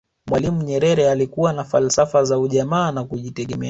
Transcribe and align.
mwalimu 0.27 0.63
nyerere 0.63 1.09
alikuwa 1.11 1.53
na 1.53 1.63
falsafa 1.63 2.23
za 2.23 2.39
ujamaa 2.39 2.91
na 2.91 3.03
kujitegemea 3.03 3.59